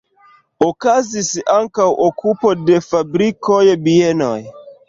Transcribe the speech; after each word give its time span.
Okazis 0.67 1.29
ankaŭ 1.57 1.87
okupo 2.07 2.57
de 2.71 2.81
fabrikoj, 2.89 3.63
bienoj. 3.87 4.37